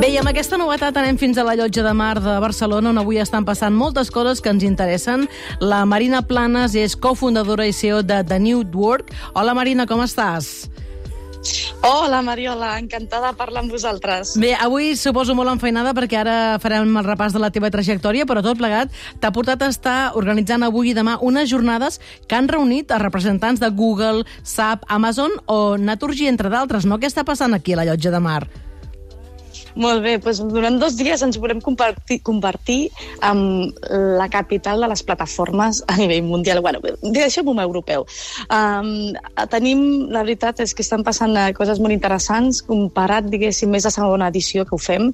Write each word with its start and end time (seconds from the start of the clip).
Bé, 0.00 0.08
i 0.08 0.16
amb 0.16 0.30
aquesta 0.30 0.56
novetat 0.56 0.96
anem 0.96 1.18
fins 1.20 1.36
a 1.36 1.44
la 1.44 1.52
llotja 1.60 1.84
de 1.84 1.92
mar 1.92 2.14
de 2.16 2.38
Barcelona, 2.40 2.88
on 2.94 3.00
avui 3.02 3.20
estan 3.20 3.44
passant 3.44 3.76
moltes 3.76 4.08
coses 4.08 4.40
que 4.40 4.48
ens 4.48 4.64
interessen. 4.64 5.28
La 5.60 5.84
Marina 5.84 6.22
Planes 6.24 6.72
és 6.80 6.96
cofundadora 6.96 7.68
i 7.68 7.76
CEO 7.76 8.00
de 8.00 8.22
The 8.24 8.40
New 8.40 8.64
Work. 8.72 9.12
Hola, 9.34 9.52
Marina, 9.52 9.84
com 9.84 10.00
estàs? 10.00 10.70
Hola, 11.82 12.20
Mariola, 12.20 12.74
encantada 12.78 13.30
de 13.32 13.38
parlar 13.38 13.62
amb 13.62 13.72
vosaltres. 13.72 14.34
Bé, 14.36 14.50
avui 14.52 14.92
suposo 15.00 15.32
molt 15.32 15.48
enfeinada 15.54 15.94
perquè 15.96 16.18
ara 16.20 16.36
farem 16.60 16.92
el 17.00 17.06
repàs 17.06 17.32
de 17.32 17.40
la 17.40 17.48
teva 17.54 17.70
trajectòria, 17.72 18.26
però 18.28 18.42
tot 18.44 18.60
plegat 18.60 18.92
t'ha 19.22 19.32
portat 19.32 19.64
a 19.64 19.70
estar 19.72 19.98
organitzant 20.20 20.66
avui 20.66 20.92
i 20.92 20.96
demà 20.96 21.16
unes 21.24 21.48
jornades 21.48 21.96
que 22.28 22.36
han 22.36 22.52
reunit 22.52 22.92
a 22.92 23.00
representants 23.00 23.64
de 23.64 23.72
Google, 23.72 24.26
SAP, 24.44 24.84
Amazon 24.92 25.40
o 25.46 25.78
Naturgy, 25.80 26.28
entre 26.28 26.52
d'altres, 26.52 26.84
no? 26.84 27.00
Què 27.00 27.08
està 27.08 27.24
passant 27.24 27.56
aquí 27.56 27.72
a 27.72 27.80
la 27.80 27.88
llotja 27.88 28.12
de 28.12 28.20
mar? 28.20 28.42
Molt 29.74 30.02
bé, 30.02 30.16
doncs 30.18 30.40
durant 30.50 30.78
dos 30.80 30.96
dies 30.98 31.22
ens 31.22 31.38
volem 31.40 31.60
compartir, 31.62 32.20
convertir 32.26 32.90
en 33.26 33.70
la 34.18 34.28
capital 34.32 34.80
de 34.82 34.88
les 34.90 35.02
plataformes 35.06 35.82
a 35.86 35.96
nivell 36.00 36.24
mundial. 36.26 36.62
Bueno, 36.64 36.80
deixem-ho 37.02 37.54
europeu. 37.60 38.06
Um, 38.50 39.12
tenim, 39.50 40.08
la 40.10 40.24
veritat 40.24 40.60
és 40.64 40.74
que 40.74 40.82
estan 40.82 41.04
passant 41.06 41.36
eh, 41.36 41.52
coses 41.56 41.80
molt 41.82 41.94
interessants 41.94 42.62
comparat, 42.66 43.28
diguéssim, 43.30 43.70
més 43.70 43.86
a 43.86 43.94
segona 43.94 44.30
edició 44.32 44.64
que 44.66 44.74
ho 44.74 44.80
fem. 44.80 45.10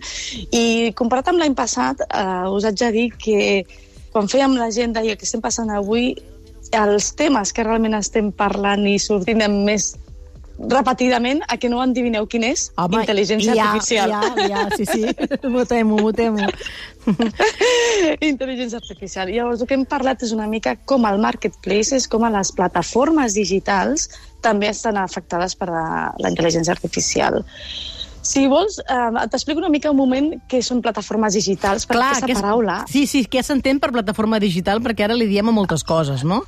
I 0.52 0.92
comparat 0.97 1.28
amb 1.33 1.42
l'any 1.42 1.56
passat, 1.59 2.00
uh, 2.06 2.48
us 2.55 2.64
haig 2.64 2.78
de 2.80 2.92
dir 2.95 3.11
que 3.16 3.66
quan 4.12 4.30
fèiem 4.33 4.56
l'agenda 4.56 5.02
i 5.05 5.12
el 5.12 5.20
que 5.20 5.28
estem 5.28 5.42
passant 5.45 5.70
avui, 5.70 6.14
els 6.77 7.12
temes 7.14 7.52
que 7.52 7.64
realment 7.64 7.95
estem 7.98 8.33
parlant 8.34 8.86
i 8.88 8.97
sortint 8.98 9.45
amb 9.45 9.66
més 9.69 9.95
repetidament 10.59 11.42
a 11.48 11.59
que 11.60 11.69
no 11.69 11.83
endivineu 11.84 12.24
quin 12.27 12.45
és 12.48 12.70
Home, 12.80 13.02
intel·ligència 13.02 13.55
ja, 13.55 13.66
artificial. 13.73 14.14
Ja, 14.14 14.48
ja, 14.48 14.62
sí, 14.77 14.86
sí. 14.89 15.03
M'ho 15.53 15.64
temo, 15.69 15.98
m'ho 16.00 16.12
temo. 16.17 16.47
intel·ligència 18.25 18.78
artificial. 18.80 19.30
Llavors, 19.33 19.61
el 19.62 19.69
que 19.69 19.77
hem 19.77 19.84
parlat 19.89 20.22
és 20.27 20.33
una 20.36 20.47
mica 20.50 20.77
com 20.89 21.05
el 21.08 21.20
marketplaces, 21.22 22.08
com 22.08 22.25
a 22.27 22.33
les 22.34 22.53
plataformes 22.56 23.36
digitals 23.36 24.08
també 24.45 24.70
estan 24.70 24.97
afectades 25.00 25.56
per 25.58 25.69
la, 25.72 25.86
la 26.22 26.33
intel·ligència 26.33 26.75
artificial. 26.77 27.42
Si 28.27 28.42
vols, 28.50 28.80
eh, 28.83 29.27
t'explico 29.30 29.61
una 29.62 29.70
mica 29.70 29.92
un 29.92 30.00
moment 30.00 30.33
què 30.50 30.58
són 30.64 30.80
plataformes 30.83 31.36
digitals, 31.39 31.84
perquè 31.86 32.00
Clar, 32.00 32.08
aquesta 32.11 32.27
que 32.27 32.34
és- 32.34 32.41
paraula... 32.42 32.80
Sí, 32.91 33.05
sí, 33.06 33.23
què 33.30 33.42
s'entén 33.47 33.78
per 33.78 33.92
plataforma 33.95 34.41
digital? 34.42 34.80
Perquè 34.83 35.06
ara 35.06 35.14
li 35.14 35.28
diem 35.30 35.52
a 35.52 35.55
moltes 35.55 35.84
coses, 35.86 36.25
no? 36.27 36.42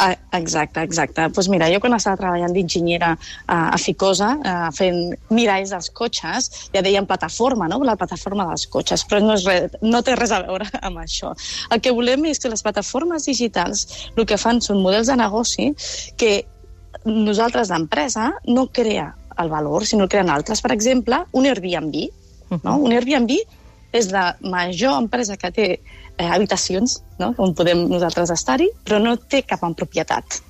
Ah, 0.00 0.16
Exacte, 0.32 0.80
exacte. 0.80 1.20
Doncs 1.20 1.34
pues 1.34 1.48
mira, 1.52 1.66
jo 1.68 1.80
quan 1.82 1.92
estava 1.92 2.16
treballant 2.16 2.54
d'enginyera 2.54 3.10
a, 3.12 3.56
a 3.74 3.78
Ficosa, 3.82 4.30
a, 4.46 4.54
fent 4.72 5.10
miralls 5.34 5.74
dels 5.74 5.90
cotxes, 5.96 6.48
ja 6.72 6.82
deien 6.86 7.08
plataforma, 7.10 7.68
no? 7.68 7.82
la 7.84 7.98
plataforma 8.00 8.46
dels 8.48 8.64
cotxes, 8.72 9.04
però 9.10 9.20
no, 9.24 9.34
és 9.36 9.44
res, 9.44 9.76
no 9.82 10.00
té 10.06 10.16
res 10.16 10.32
a 10.32 10.40
veure 10.46 10.70
amb 10.88 11.02
això. 11.02 11.34
El 11.68 11.82
que 11.84 11.92
volem 11.92 12.30
és 12.30 12.40
que 12.40 12.52
les 12.52 12.64
plataformes 12.64 13.28
digitals 13.28 13.84
el 14.14 14.24
que 14.24 14.40
fan 14.40 14.62
són 14.64 14.80
models 14.80 15.12
de 15.12 15.18
negoci 15.20 15.70
que 16.16 16.32
nosaltres, 17.04 17.68
l'empresa, 17.68 18.30
no 18.48 18.68
crea 18.72 19.10
el 19.40 19.52
valor, 19.52 19.86
sinó 19.86 20.04
el 20.06 20.12
creen 20.12 20.30
altres. 20.32 20.60
Per 20.64 20.72
exemple, 20.72 21.24
un 21.32 21.46
Airbnb. 21.48 22.06
No? 22.64 22.78
Un 22.82 22.92
Airbnb 22.96 23.36
és 23.92 24.10
la 24.14 24.36
major 24.40 24.98
empresa 25.00 25.36
que 25.36 25.50
té 25.54 25.66
eh, 25.72 26.28
habitacions 26.28 27.00
no? 27.18 27.32
on 27.38 27.54
podem 27.58 27.86
nosaltres 27.90 28.30
estar-hi, 28.34 28.70
però 28.84 29.00
no 29.02 29.16
té 29.16 29.42
cap 29.42 29.64
en 29.66 29.74
propietat. 29.74 30.40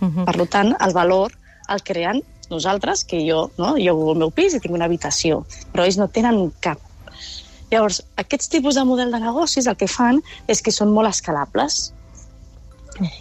Mhm. 0.00 0.26
Per 0.26 0.46
tant, 0.48 0.74
el 0.80 0.92
valor 0.96 1.32
el 1.70 1.82
creen 1.86 2.22
nosaltres, 2.50 3.04
que 3.04 3.22
jo, 3.22 3.50
no? 3.58 3.76
jo 3.78 3.94
viu 3.96 4.08
al 4.10 4.18
meu 4.24 4.32
pis 4.34 4.56
i 4.56 4.60
tinc 4.60 4.74
una 4.74 4.88
habitació, 4.90 5.44
però 5.72 5.86
ells 5.86 6.00
no 6.00 6.08
tenen 6.10 6.50
cap. 6.60 6.80
Llavors, 7.70 8.00
aquests 8.18 8.50
tipus 8.50 8.74
de 8.74 8.84
model 8.84 9.14
de 9.14 9.20
negocis 9.22 9.68
el 9.70 9.78
que 9.78 9.86
fan 9.86 10.18
és 10.50 10.60
que 10.60 10.74
són 10.74 10.90
molt 10.90 11.12
escalables. 11.12 11.92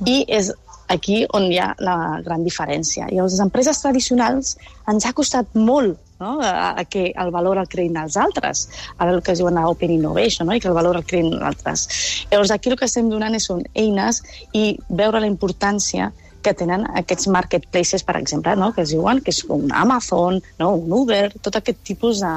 I 0.10 0.24
és 0.28 0.50
aquí 0.90 1.22
on 1.38 1.46
hi 1.52 1.60
ha 1.62 1.70
la 1.78 1.96
gran 2.26 2.44
diferència. 2.44 3.06
A 3.06 3.14
les 3.14 3.40
empreses 3.40 3.80
tradicionals 3.84 4.56
ens 4.90 5.06
ha 5.06 5.14
costat 5.14 5.54
molt 5.54 6.02
no? 6.20 6.40
a, 6.42 6.80
a 6.80 6.86
que 6.86 7.10
el 7.16 7.32
valor 7.32 7.60
el 7.62 7.70
creïn 7.72 7.98
els 8.00 8.18
altres. 8.20 8.68
Ara 8.98 9.16
el 9.16 9.22
que 9.24 9.34
es 9.34 9.42
diuen 9.42 9.58
Open 9.64 9.92
Innovation, 9.96 10.48
no? 10.48 10.56
i 10.56 10.64
que 10.64 10.70
el 10.70 10.78
valor 10.78 11.00
el 11.00 11.06
creïn 11.08 11.34
els 11.34 11.46
altres. 11.52 11.88
Llavors 12.32 12.52
aquí 12.56 12.72
el 12.72 12.80
que 12.80 12.90
estem 12.90 13.10
donant 13.12 13.36
és, 13.38 13.48
són 13.50 13.64
eines 13.74 14.24
i 14.54 14.74
veure 14.90 15.22
la 15.24 15.30
importància 15.30 16.12
que 16.42 16.54
tenen 16.56 16.86
aquests 16.96 17.28
marketplaces, 17.28 18.06
per 18.08 18.16
exemple, 18.20 18.56
no? 18.56 18.72
que 18.76 18.86
es 18.86 18.94
diuen 18.94 19.20
que 19.24 19.34
és 19.34 19.44
un 19.52 19.74
Amazon, 19.76 20.40
no? 20.60 20.72
un 20.78 20.94
Uber, 21.02 21.34
tot 21.44 21.60
aquest 21.60 21.84
tipus 21.84 22.24
de, 22.24 22.36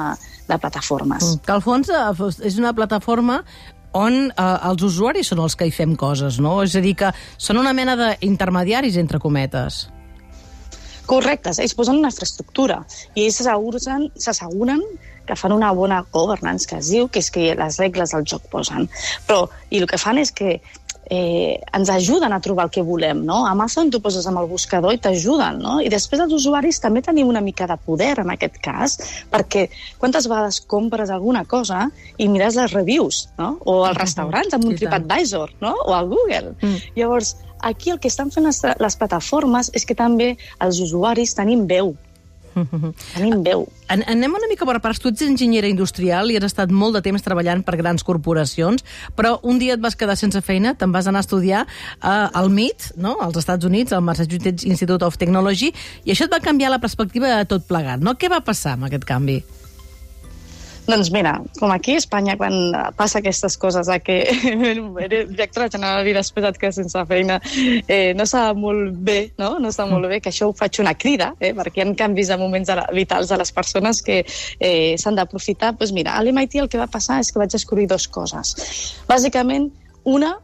de 0.49 0.59
plataformes. 0.59 1.37
Que 1.45 1.55
al 1.55 1.63
fons 1.63 1.91
eh, 1.93 2.03
és 2.43 2.59
una 2.59 2.73
plataforma 2.75 3.41
on 3.93 4.25
eh, 4.27 4.43
els 4.69 4.83
usuaris 4.83 5.31
són 5.31 5.43
els 5.45 5.55
que 5.55 5.69
hi 5.69 5.73
fem 5.73 5.95
coses, 5.95 6.41
no? 6.43 6.57
És 6.65 6.75
a 6.75 6.83
dir, 6.83 6.95
que 6.99 7.13
són 7.37 7.61
una 7.61 7.73
mena 7.77 7.95
d'intermediaris, 7.99 8.97
entre 8.99 9.21
cometes. 9.23 9.85
Correcte, 11.09 11.51
ells 11.59 11.75
posen 11.75 11.99
una 11.99 12.11
infraestructura 12.13 12.83
i 13.15 13.25
ells 13.25 13.41
s'asseguren 13.41 14.83
que 15.27 15.35
fan 15.39 15.53
una 15.55 15.71
bona 15.71 16.01
governance, 16.11 16.67
que 16.67 16.79
es 16.81 16.89
diu, 16.91 17.07
que 17.07 17.21
és 17.23 17.29
que 17.31 17.53
les 17.55 17.79
regles 17.79 18.11
del 18.11 18.25
joc 18.27 18.49
posen. 18.51 18.89
Però, 19.27 19.45
i 19.71 19.79
el 19.79 19.87
que 19.87 19.99
fan 19.99 20.19
és 20.19 20.33
que 20.35 20.57
eh, 21.09 21.59
ens 21.73 21.89
ajuden 21.89 22.33
a 22.33 22.39
trobar 22.41 22.65
el 22.67 22.71
que 22.71 22.81
volem, 22.81 23.23
no? 23.25 23.43
Amazon 23.47 23.91
tu 23.91 23.99
poses 24.03 24.25
amb 24.29 24.39
el 24.41 24.49
buscador 24.51 24.95
i 24.95 24.99
t'ajuden, 25.03 25.59
no? 25.63 25.77
I 25.83 25.91
després 25.91 26.23
els 26.23 26.33
usuaris 26.35 26.79
també 26.83 27.03
tenim 27.05 27.29
una 27.29 27.43
mica 27.43 27.67
de 27.69 27.77
poder 27.77 28.15
en 28.23 28.33
aquest 28.33 28.59
cas, 28.63 28.97
perquè 29.31 29.67
quantes 30.01 30.27
vegades 30.31 30.61
compres 30.67 31.11
alguna 31.13 31.43
cosa 31.45 31.87
i 32.17 32.29
mires 32.31 32.57
les 32.59 32.75
reviews, 32.75 33.27
no? 33.39 33.57
O 33.65 33.83
als 33.87 33.99
restaurants 33.99 34.55
amb 34.55 34.69
un. 34.69 34.77
TripAdvisor, 34.79 35.57
no? 35.61 35.75
O 35.85 35.93
al 35.95 36.07
Google. 36.09 36.55
Mm. 36.61 36.79
Llavors, 36.97 37.35
aquí 37.63 37.93
el 37.93 37.99
que 37.99 38.11
estan 38.11 38.31
fent 38.31 38.45
les, 38.47 38.61
les 38.61 38.97
plataformes 38.99 39.71
és 39.73 39.85
que 39.87 39.95
també 39.97 40.33
els 40.61 40.81
usuaris 40.83 41.33
tenim 41.37 41.65
veu, 41.69 41.95
tenim 43.15 43.41
veu. 43.45 43.65
An 43.91 44.03
anem 44.09 44.35
una 44.37 44.49
mica 44.49 44.65
per 44.67 44.77
parts. 44.83 45.01
Tu 45.01 45.11
ets 45.11 45.23
enginyera 45.25 45.69
industrial 45.71 46.31
i 46.31 46.37
has 46.37 46.45
estat 46.47 46.71
molt 46.71 46.97
de 46.97 47.01
temps 47.05 47.23
treballant 47.25 47.63
per 47.65 47.77
grans 47.79 48.05
corporacions, 48.05 48.85
però 49.17 49.35
un 49.41 49.59
dia 49.61 49.77
et 49.77 49.83
vas 49.83 49.97
quedar 49.97 50.17
sense 50.19 50.39
feina, 50.45 50.75
te'n 50.77 50.93
vas 50.93 51.09
anar 51.09 51.23
a 51.23 51.27
estudiar 51.27 51.65
uh, 51.65 52.29
al 52.33 52.51
MIT, 52.53 52.93
no? 52.97 53.17
als 53.21 53.39
Estats 53.41 53.65
Units, 53.65 53.93
al 53.93 54.05
Massachusetts 54.05 54.67
Institute 54.69 55.05
of 55.05 55.17
Technology, 55.17 55.73
i 56.05 56.13
això 56.13 56.29
et 56.29 56.33
va 56.33 56.43
canviar 56.43 56.71
la 56.73 56.81
perspectiva 56.83 57.31
de 57.37 57.49
tot 57.49 57.67
plegat, 57.69 58.03
no? 58.03 58.17
Què 58.19 58.31
va 58.31 58.43
passar 58.45 58.77
amb 58.77 58.89
aquest 58.89 59.07
canvi? 59.09 59.41
Doncs 60.83 61.11
mira, 61.15 61.37
com 61.59 61.71
aquí 61.71 61.93
a 61.95 62.01
Espanya, 62.01 62.35
quan 62.35 62.73
passa 62.97 63.21
aquestes 63.21 63.55
coses 63.57 63.87
de 63.91 63.99
que 64.03 64.17
eres 64.27 65.29
directora 65.29 65.69
general 65.71 66.07
i 66.07 66.15
després 66.15 66.47
et 66.49 66.59
quedes 66.59 66.81
sense 66.81 67.05
feina, 67.07 67.39
eh, 67.87 68.11
no 68.17 68.27
està 68.27 68.49
molt 68.57 68.97
bé, 69.07 69.19
no? 69.39 69.55
No 69.63 69.71
està 69.71 69.87
molt 69.89 70.09
bé, 70.11 70.19
que 70.23 70.33
això 70.33 70.49
ho 70.49 70.55
faig 70.57 70.81
una 70.83 70.95
crida, 70.99 71.31
eh? 71.39 71.53
perquè 71.55 71.81
hi 71.81 71.85
ha 71.85 71.95
canvis 72.03 72.33
de 72.33 72.39
moments 72.41 72.67
de 72.67 72.79
vitals 72.97 73.31
de 73.31 73.39
les 73.39 73.53
persones 73.55 74.01
que 74.03 74.23
eh, 74.23 74.95
s'han 74.99 75.19
d'aprofitar. 75.19 75.73
Doncs 75.79 75.95
mira, 75.95 76.17
a 76.17 76.23
l'MIT 76.23 76.59
el 76.59 76.71
que 76.71 76.81
va 76.81 76.91
passar 76.91 77.21
és 77.23 77.31
que 77.31 77.39
vaig 77.39 77.53
descobrir 77.55 77.87
dues 77.87 78.09
coses. 78.11 78.55
Bàsicament, 79.07 79.71
una, 80.03 80.35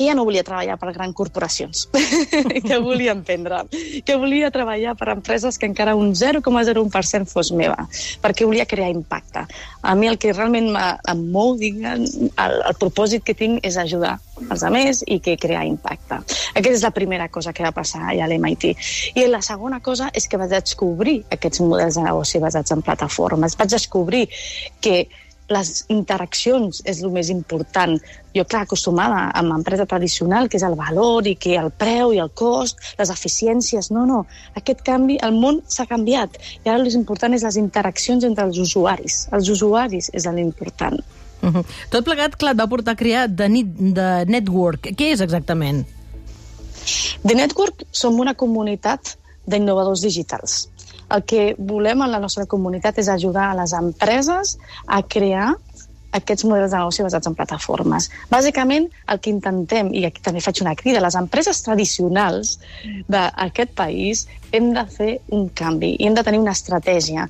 que 0.00 0.06
ja 0.08 0.14
no 0.16 0.24
volia 0.24 0.40
treballar 0.40 0.78
per 0.80 0.94
grans 0.96 1.12
corporacions, 1.12 1.82
que 2.68 2.78
volia 2.80 3.12
emprendre, 3.12 3.66
que 4.00 4.14
volia 4.16 4.48
treballar 4.48 4.94
per 4.96 5.10
empreses 5.12 5.60
que 5.60 5.68
encara 5.68 5.92
un 5.92 6.14
0,01% 6.16 7.28
fos 7.28 7.50
meva, 7.52 7.84
perquè 8.24 8.48
volia 8.48 8.64
crear 8.64 8.88
impacte. 8.88 9.44
A 9.84 9.94
mi 9.94 10.08
el 10.08 10.16
que 10.16 10.32
realment 10.32 10.72
em 10.72 11.22
mou, 11.34 11.52
diguem, 11.60 12.08
el, 12.32 12.56
el 12.70 12.80
propòsit 12.80 13.28
que 13.28 13.36
tinc 13.36 13.60
és 13.60 13.76
ajudar 13.76 14.16
els 14.40 14.64
altres 14.64 15.04
i 15.04 15.20
que 15.20 15.36
crear 15.36 15.66
impacte. 15.68 16.22
Aquesta 16.56 16.76
és 16.78 16.88
la 16.88 16.94
primera 16.96 17.28
cosa 17.28 17.52
que 17.52 17.66
va 17.68 17.76
passar 17.76 18.06
allà 18.08 18.24
a 18.24 18.32
l'MIT. 18.32 18.70
I 19.20 19.28
la 19.28 19.44
segona 19.44 19.84
cosa 19.84 20.08
és 20.16 20.24
que 20.24 20.40
vaig 20.40 20.56
descobrir 20.56 21.18
aquests 21.28 21.60
models 21.60 22.00
de 22.00 22.08
negoci 22.08 22.40
basats 22.40 22.72
en 22.72 22.80
plataformes. 22.80 23.60
Vaig 23.60 23.76
descobrir 23.76 24.30
que 24.80 25.10
les 25.50 25.84
interaccions 25.90 26.80
és 26.88 27.02
el 27.02 27.10
més 27.14 27.30
important. 27.32 27.96
Jo, 28.36 28.44
clar, 28.46 28.62
acostumada 28.64 29.26
amb 29.36 29.56
empresa 29.56 29.86
tradicional, 29.90 30.48
que 30.48 30.60
és 30.60 30.64
el 30.66 30.76
valor 30.78 31.26
i 31.26 31.34
que 31.34 31.56
el 31.58 31.72
preu 31.74 32.14
i 32.14 32.20
el 32.22 32.30
cost, 32.30 32.78
les 32.98 33.10
eficiències... 33.10 33.90
No, 33.90 34.06
no, 34.06 34.24
aquest 34.58 34.84
canvi, 34.86 35.18
el 35.26 35.34
món 35.34 35.62
s'ha 35.66 35.88
canviat. 35.90 36.38
I 36.62 36.68
ara 36.68 36.78
el 36.78 36.86
més 36.86 36.98
important 36.98 37.34
és 37.34 37.46
les 37.46 37.58
interaccions 37.60 38.26
entre 38.28 38.46
els 38.46 38.60
usuaris. 38.62 39.24
Els 39.34 39.50
usuaris 39.50 40.12
és 40.14 40.26
l'important. 40.30 41.00
Uh 41.42 41.50
-huh. 41.50 41.64
Tot 41.90 42.04
plegat, 42.04 42.36
clar, 42.36 42.52
et 42.52 42.60
va 42.60 42.68
portar 42.68 42.92
a 42.92 42.96
crear 42.96 43.28
The, 43.28 43.48
Ni- 43.48 43.92
The 43.94 44.24
Network. 44.26 44.92
Què 44.94 45.12
és 45.12 45.20
exactament? 45.20 45.86
The 47.26 47.34
Network 47.34 47.84
som 47.90 48.20
una 48.20 48.34
comunitat 48.34 49.16
d'innovadors 49.46 50.00
digitals. 50.00 50.68
El 51.10 51.24
que 51.26 51.54
volem 51.58 52.04
en 52.04 52.12
la 52.12 52.20
nostra 52.22 52.46
comunitat 52.46 53.00
és 53.02 53.10
ajudar 53.10 53.50
a 53.50 53.58
les 53.62 53.74
empreses 53.76 54.56
a 54.86 55.02
crear 55.02 55.54
aquests 56.16 56.44
models 56.48 56.72
de 56.72 56.78
negoci 56.78 57.04
basats 57.06 57.30
en 57.30 57.36
plataformes. 57.38 58.08
Bàsicament, 58.30 58.88
el 59.12 59.20
que 59.22 59.30
intentem, 59.30 59.92
i 59.94 60.04
aquí 60.08 60.22
també 60.24 60.42
faig 60.42 60.62
una 60.64 60.74
crida, 60.78 61.02
les 61.02 61.16
empreses 61.18 61.62
tradicionals 61.66 62.56
d'aquest 63.10 63.74
país 63.78 64.26
hem 64.52 64.72
de 64.74 64.84
fer 64.90 65.12
un 65.36 65.48
canvi 65.54 65.94
i 65.98 66.08
hem 66.08 66.18
de 66.18 66.26
tenir 66.26 66.42
una 66.42 66.56
estratègia. 66.56 67.28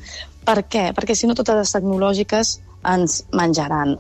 Per 0.49 0.59
què? 0.73 0.91
Perquè 0.97 1.17
si 1.17 1.29
no 1.29 1.37
totes 1.37 1.59
les 1.59 1.73
tecnològiques 1.77 2.59
ens 2.91 3.19
menjaran. 3.37 3.99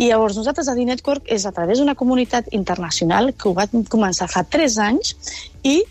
I 0.00 0.08
llavors 0.08 0.38
nosaltres 0.38 0.68
a 0.68 0.74
D-Network 0.76 1.28
és 1.28 1.44
a 1.44 1.52
través 1.52 1.80
d'una 1.80 1.96
comunitat 1.98 2.48
internacional 2.56 3.34
que 3.36 3.50
ho 3.50 3.56
va 3.58 3.68
començar 3.68 4.30
fa 4.32 4.44
3 4.48 4.78
anys 4.86 5.12
i 5.68 5.82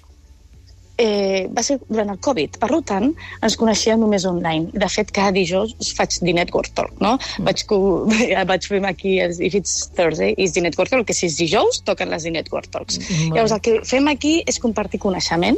eh, 0.98 1.48
va 1.56 1.64
ser 1.64 1.78
durant 1.88 2.12
el 2.14 2.20
Covid. 2.24 2.58
Per 2.62 2.70
tant, 2.88 3.10
ens 3.42 3.58
coneixíem 3.60 4.00
només 4.02 4.26
online. 4.28 4.72
De 4.74 4.90
fet, 4.92 5.12
cada 5.16 5.34
dijous 5.36 5.94
faig 5.98 6.18
Network 6.22 6.72
Talk, 6.76 6.94
no? 7.04 7.18
Mm. 7.40 7.48
Vaig, 7.48 7.66
vaig 8.52 8.68
fer 8.68 8.82
aquí, 8.90 9.18
if 9.22 9.56
it's 9.56 9.90
Thursday, 9.98 10.36
is 10.38 10.56
Network 10.56 10.90
Talk, 10.90 11.06
que 11.08 11.18
si 11.18 11.28
és 11.28 11.38
dijous, 11.40 11.82
toquen 11.88 12.10
les 12.10 12.26
Network 12.26 12.72
Talks. 12.72 13.00
Mm. 13.00 13.36
Llavors, 13.36 13.56
el 13.58 13.64
que 13.66 13.78
fem 13.88 14.08
aquí 14.12 14.40
és 14.48 14.60
compartir 14.60 15.02
coneixement, 15.02 15.58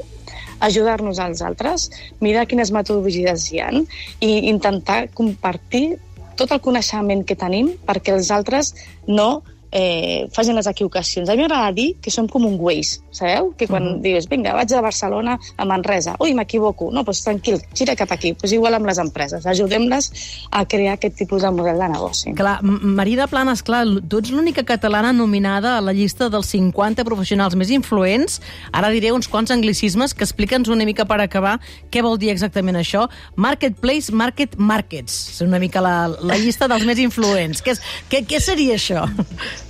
ajudar-nos 0.63 1.19
als 1.19 1.41
altres, 1.43 1.89
mirar 2.23 2.47
quines 2.47 2.71
metodologies 2.71 3.49
hi 3.51 3.61
han 3.63 3.83
i 4.23 4.49
intentar 4.51 5.07
compartir 5.13 5.97
tot 6.39 6.51
el 6.51 6.61
coneixement 6.65 7.23
que 7.27 7.37
tenim 7.37 7.73
perquè 7.85 8.15
els 8.15 8.31
altres 8.33 8.73
no 9.07 9.43
eh, 9.73 10.27
facin 10.31 10.55
les 10.55 10.67
equivocacions. 10.69 11.27
A 11.29 11.35
mi 11.35 11.41
m'agrada 11.41 11.73
dir 11.73 11.95
que 12.01 12.11
som 12.13 12.27
com 12.29 12.45
un 12.45 12.59
Waze, 12.61 13.01
sabeu? 13.11 13.53
Que 13.57 13.67
quan 13.67 13.83
-huh. 13.83 14.01
dius, 14.01 14.29
vinga, 14.29 14.53
vaig 14.53 14.69
de 14.69 14.81
Barcelona 14.81 15.39
a 15.57 15.65
Manresa, 15.65 16.15
ui, 16.19 16.33
m'equivoco, 16.33 16.91
no, 16.91 17.03
doncs 17.03 17.23
tranquil, 17.23 17.59
gira 17.73 17.95
cap 17.95 18.11
aquí. 18.11 18.33
Doncs 18.33 18.53
igual 18.53 18.75
amb 18.75 18.85
les 18.85 18.99
empreses, 18.99 19.45
ajudem-les 19.45 20.11
a 20.51 20.65
crear 20.65 20.93
aquest 20.93 21.17
tipus 21.17 21.41
de 21.41 21.51
model 21.51 21.79
de 21.79 21.89
negoci. 21.89 22.33
Clar, 22.33 22.59
Marina 22.61 23.27
Planes, 23.27 23.63
clar, 23.63 23.85
tu 24.07 24.19
ets 24.19 24.29
l'única 24.29 24.63
catalana 24.63 25.11
nominada 25.11 25.77
a 25.77 25.81
la 25.81 25.93
llista 25.93 26.29
dels 26.29 26.47
50 26.47 27.03
professionals 27.03 27.55
més 27.55 27.69
influents. 27.69 28.41
Ara 28.71 28.89
diré 28.89 29.11
uns 29.11 29.27
quants 29.27 29.51
anglicismes 29.51 30.13
que 30.13 30.23
explica'ns 30.23 30.69
una 30.69 30.85
mica 30.85 31.05
per 31.05 31.19
acabar 31.19 31.59
què 31.89 32.03
vol 32.03 32.17
dir 32.17 32.29
exactament 32.29 32.75
això. 32.75 33.09
Marketplace, 33.35 34.11
Market, 34.11 34.55
Markets. 34.57 35.29
És 35.33 35.41
una 35.41 35.59
mica 35.59 35.81
la, 35.81 36.07
la 36.21 36.37
llista 36.37 36.67
dels 36.67 36.85
més 36.85 36.99
influents. 36.99 37.63
Què, 37.63 37.71
és, 37.71 37.81
què, 38.09 38.25
què 38.25 38.39
seria 38.39 38.75
això? 38.75 39.07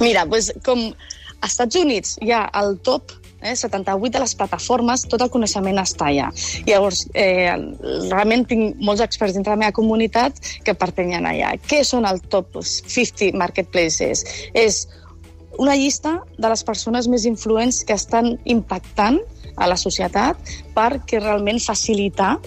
Mira, 0.00 0.24
doncs, 0.26 0.52
com 0.64 0.86
als 1.40 1.52
Estats 1.52 1.76
Units 1.80 2.16
hi 2.24 2.32
ha 2.32 2.44
el 2.60 2.78
top 2.84 3.12
eh, 3.40 3.54
78 3.56 4.12
de 4.14 4.22
les 4.22 4.34
plataformes, 4.36 5.04
tot 5.08 5.22
el 5.24 5.32
coneixement 5.32 5.80
està 5.82 6.08
allà. 6.10 6.28
Llavors, 6.68 7.02
eh, 7.14 7.52
realment 8.10 8.46
tinc 8.48 8.80
molts 8.80 9.04
experts 9.04 9.36
dintre 9.36 9.54
la 9.54 9.60
meva 9.64 9.76
comunitat 9.76 10.40
que 10.64 10.76
pertanyen 10.76 11.28
allà. 11.28 11.54
Què 11.68 11.82
són 11.84 12.08
el 12.08 12.22
top 12.32 12.60
50 12.62 13.32
marketplaces? 13.40 14.24
És 14.54 14.86
una 15.60 15.76
llista 15.76 16.20
de 16.38 16.48
les 16.48 16.64
persones 16.64 17.08
més 17.08 17.26
influents 17.28 17.82
que 17.84 17.96
estan 17.96 18.38
impactant 18.44 19.20
a 19.60 19.68
la 19.68 19.76
societat 19.76 20.38
perquè 20.76 21.20
realment 21.20 21.60
facilitar 21.60 22.38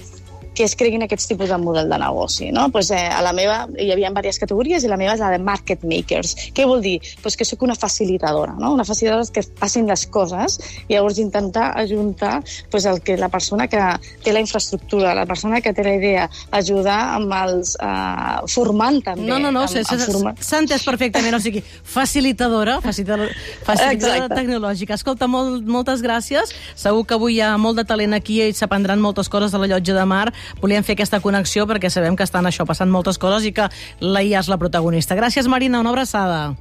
que 0.55 0.63
es 0.67 0.75
creguin 0.79 1.03
aquests 1.05 1.27
tipus 1.31 1.49
de 1.49 1.57
model 1.57 1.89
de 1.89 1.99
negoci. 1.99 2.51
No? 2.51 2.69
Pues, 2.71 2.91
eh, 2.91 3.07
a 3.07 3.21
la 3.25 3.33
meva 3.33 3.67
hi 3.79 3.91
havia 3.93 4.11
diverses 4.13 4.39
categories 4.39 4.83
i 4.83 4.91
la 4.91 4.97
meva 4.97 5.15
és 5.17 5.23
la 5.23 5.31
de 5.33 5.39
market 5.43 5.83
makers. 5.83 6.35
Què 6.55 6.67
vol 6.69 6.83
dir? 6.85 6.99
Pues 7.23 7.37
que 7.37 7.45
sóc 7.45 7.63
una 7.65 7.75
facilitadora, 7.75 8.55
no? 8.59 8.73
una 8.73 8.85
facilitadora 8.85 9.27
que 9.33 9.43
passin 9.59 9.87
les 9.89 10.05
coses 10.07 10.59
i 10.87 10.95
llavors 10.95 11.19
intentar 11.19 11.71
ajuntar 11.79 12.43
pues, 12.71 12.85
el 12.85 13.01
que 13.01 13.17
la 13.17 13.29
persona 13.29 13.67
que 13.67 13.81
té 14.23 14.33
la 14.33 14.41
infraestructura, 14.43 15.15
la 15.15 15.25
persona 15.25 15.61
que 15.61 15.73
té 15.73 15.83
la 15.83 15.95
idea, 15.95 16.29
ajudar 16.51 16.99
amb 17.17 17.33
els... 17.43 17.77
Uh, 17.81 18.43
formant 18.53 18.99
també. 19.03 19.25
No, 19.27 19.39
no, 19.41 19.51
no, 19.53 19.65
s'ha 19.67 20.59
entès 20.59 20.85
perfectament. 20.85 21.35
O 21.35 21.41
sigui, 21.43 21.63
facilitadora, 21.63 22.79
facilitadora, 22.83 23.33
facilitadora 23.65 24.29
tecnològica. 24.31 24.97
Escolta, 24.99 25.29
molt, 25.31 25.65
moltes 25.67 26.03
gràcies. 26.05 26.53
Segur 26.79 27.05
que 27.07 27.17
avui 27.17 27.37
hi 27.37 27.41
ha 27.43 27.53
molt 27.61 27.79
de 27.79 27.85
talent 27.89 28.13
aquí 28.17 28.39
i 28.43 28.53
s'aprendran 28.55 29.01
moltes 29.01 29.31
coses 29.31 29.53
de 29.53 29.61
la 29.61 29.69
llotja 29.71 29.95
de 29.97 30.05
mar 30.09 30.27
volíem 30.61 30.83
fer 30.83 30.97
aquesta 30.97 31.21
connexió 31.23 31.67
perquè 31.69 31.91
sabem 31.93 32.15
que 32.15 32.27
estan 32.27 32.45
això 32.49 32.67
passant 32.69 32.91
moltes 32.91 33.19
coses 33.21 33.47
i 33.47 33.53
que 33.55 33.69
la 34.01 34.23
IA 34.23 34.43
és 34.43 34.51
la 34.51 34.59
protagonista. 34.61 35.15
Gràcies, 35.15 35.47
Marina, 35.47 35.79
una 35.83 35.93
abraçada. 35.93 36.53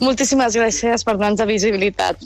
Moltíssimes 0.00 0.56
gràcies 0.56 1.04
per 1.04 1.16
donar-nos 1.18 1.48
visibilitat. 1.48 2.22